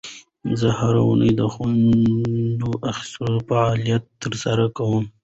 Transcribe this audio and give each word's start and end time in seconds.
زه 0.59 0.69
هره 0.79 1.01
اونۍ 1.07 1.31
د 1.39 1.41
خوند 1.53 2.61
اخیستلو 2.91 3.37
فعالیت 3.47 4.03
ترسره 4.21 4.65
کوم. 4.77 5.03